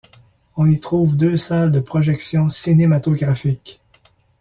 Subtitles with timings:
[0.57, 3.81] On y trouve deux salles de projection cinématographique.